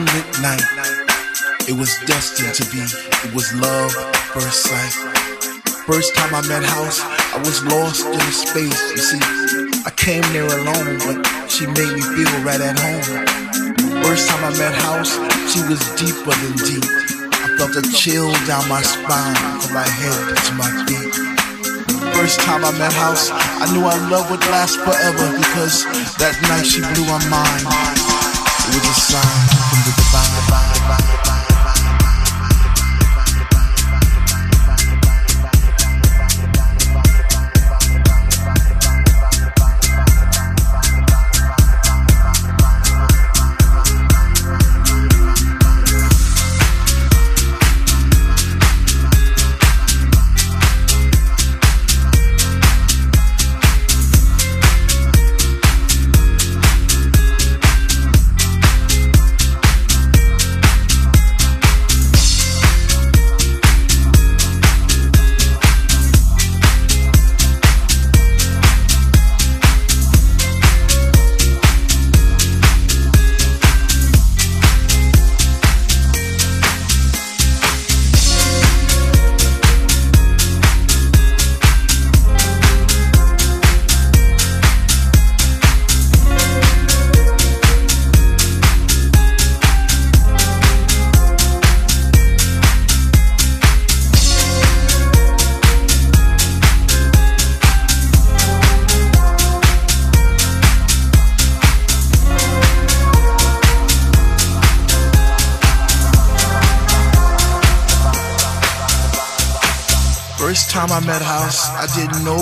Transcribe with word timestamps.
moonlit 0.00 0.40
night. 0.40 0.64
It 1.68 1.76
was 1.76 1.92
destined 2.06 2.54
to 2.56 2.64
be. 2.72 2.80
It 2.80 3.34
was 3.34 3.52
love 3.60 3.92
at 3.92 4.16
first 4.32 4.64
sight. 4.64 4.94
First 5.84 6.14
time 6.14 6.34
I 6.34 6.40
met 6.48 6.64
House, 6.64 7.00
I 7.36 7.38
was 7.44 7.60
lost 7.68 8.06
in 8.06 8.20
space. 8.32 8.80
You 8.96 9.02
see, 9.02 9.20
I 9.84 9.92
came 9.96 10.24
there 10.32 10.48
alone, 10.48 10.96
but 11.04 11.20
she 11.50 11.66
made 11.66 11.92
me 11.92 12.00
feel 12.00 12.32
right 12.40 12.60
at 12.60 12.78
home. 12.80 13.04
First 14.04 14.28
time 14.28 14.44
I 14.44 14.52
met 14.56 14.74
House, 14.88 15.12
she 15.52 15.60
was 15.68 15.80
deeper 16.00 16.32
than 16.32 16.54
deep. 16.64 16.86
I 17.36 17.48
felt 17.58 17.76
a 17.76 17.84
chill 17.92 18.32
down 18.48 18.64
my 18.68 18.80
spine 18.80 19.36
from 19.60 19.74
my 19.74 19.88
head 19.88 20.20
to 20.48 20.52
my 20.56 20.70
feet. 20.88 21.12
First 22.16 22.40
time 22.40 22.64
I 22.64 22.72
met 22.78 22.92
House, 22.92 23.28
I 23.32 23.68
knew 23.72 23.84
our 23.84 24.00
love 24.08 24.30
would 24.30 24.44
last 24.48 24.80
forever 24.80 25.26
because 25.36 25.84
that 26.16 26.36
night 26.48 26.64
she 26.64 26.80
blew 26.80 27.04
my 27.04 27.20
mind. 27.28 28.09
It 28.70 28.76
was 28.76 28.86
a 28.86 28.94
sign 28.94 29.48
from 29.66 29.82
the 29.82 29.92
divine. 29.98 30.30
divine, 30.46 30.72
divine, 30.74 31.19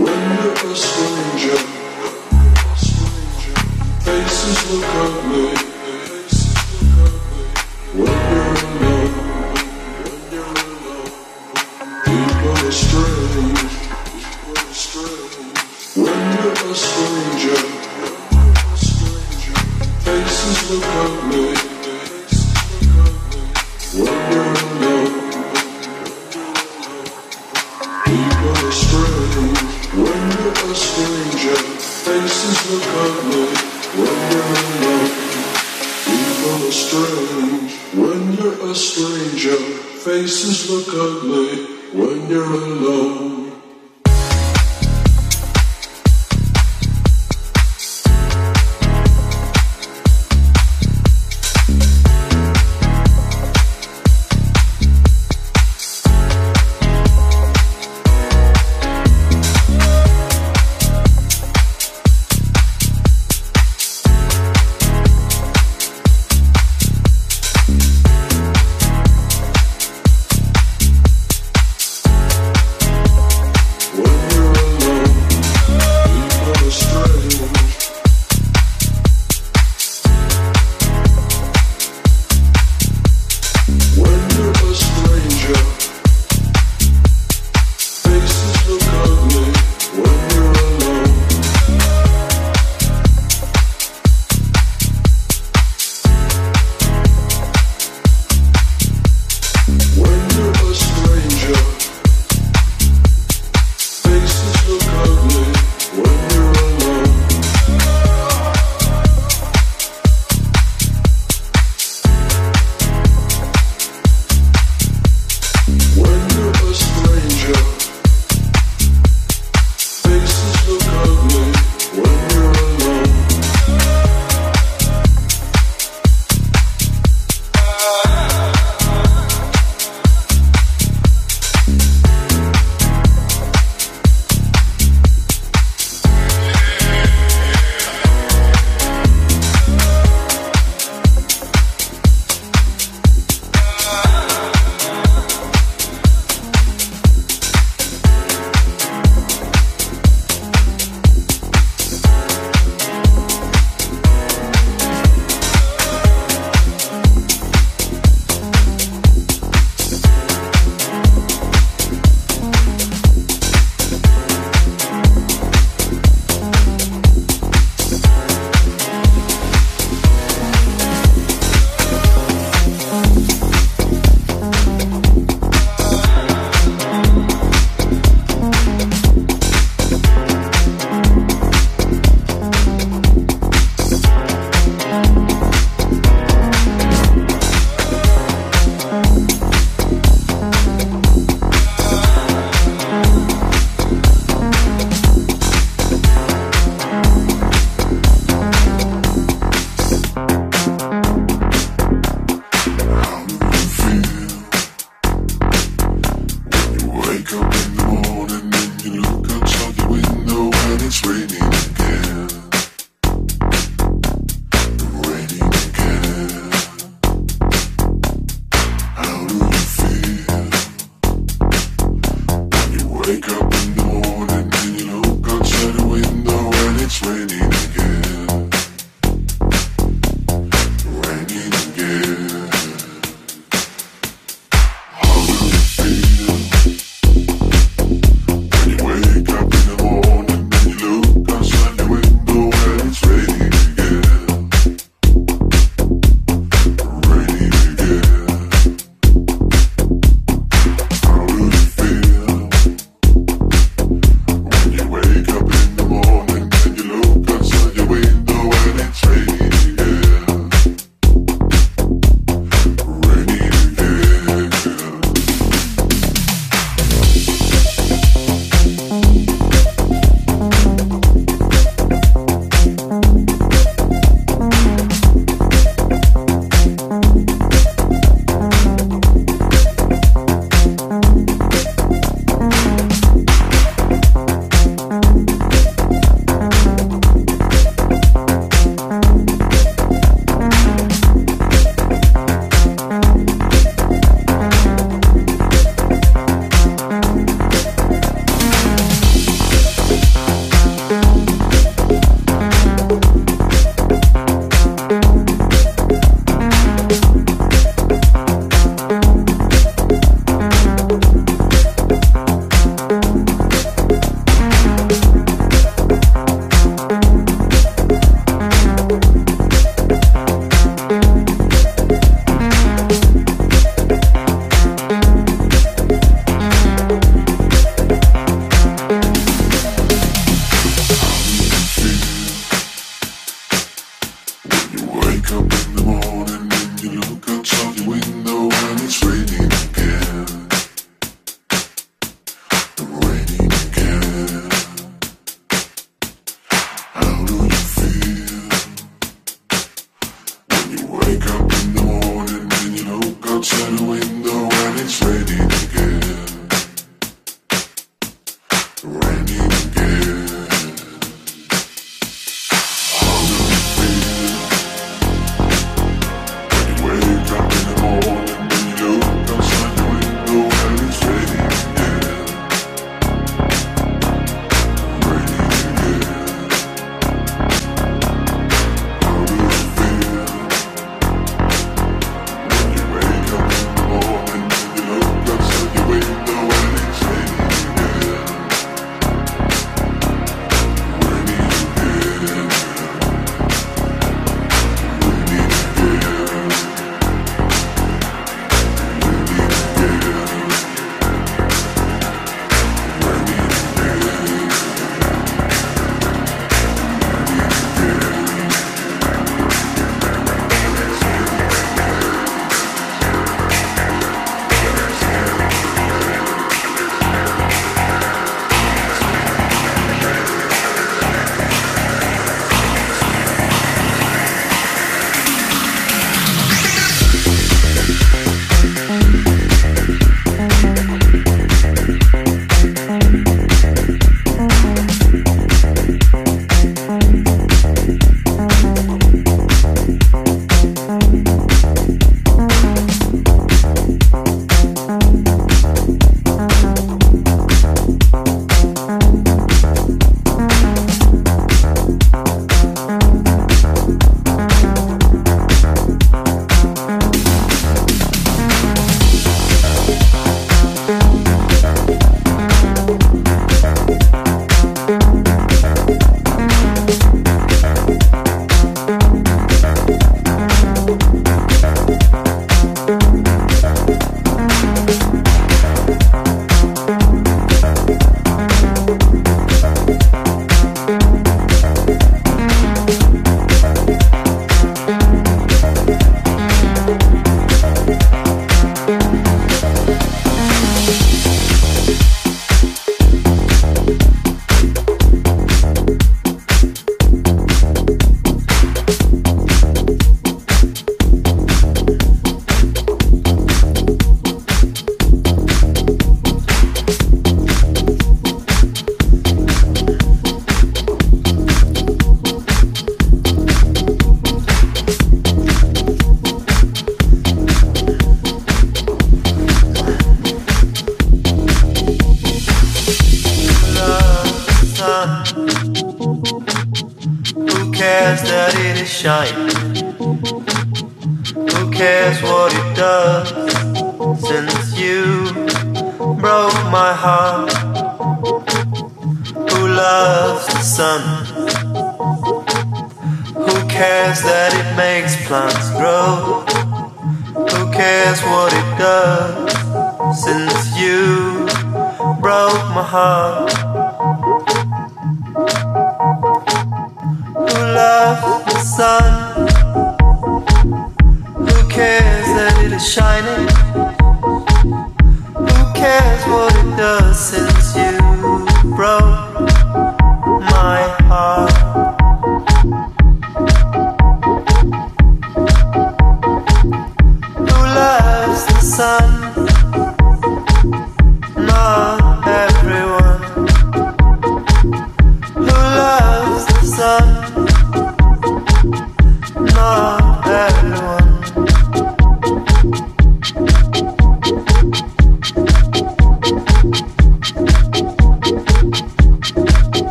When 0.00 0.14
the 0.14 1.09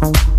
Coca-Cola. 0.00 0.37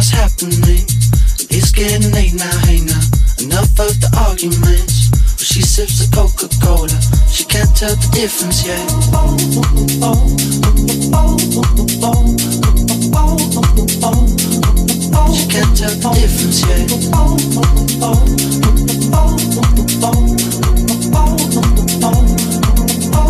what's 0.00 0.16
happening. 0.16 0.88
It's 1.52 1.72
getting 1.72 2.10
late 2.12 2.32
now, 2.32 2.58
hey 2.64 2.80
now. 2.80 3.04
Enough 3.44 3.78
of 3.84 4.00
the 4.00 4.08
arguments. 4.16 5.10
Well, 5.12 5.44
she 5.44 5.60
sips 5.60 6.00
the 6.00 6.08
Coca 6.08 6.48
Cola. 6.64 6.88
She 7.28 7.44
can't 7.44 7.68
tell 7.76 7.94
the 7.94 8.08
difference 8.08 8.64
yet. 8.64 8.80
She 15.36 15.44
can't 15.52 15.76
tell 15.76 15.92
the 15.92 16.08
difference 16.16 16.64
yet. 16.64 16.88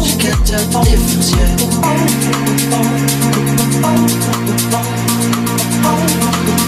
She 0.07 0.15
can't 0.23 0.47
tell 0.47 0.63
the 0.71 0.79
difference 0.87 1.35
yet. 1.35 1.59
Oh, 5.83 6.40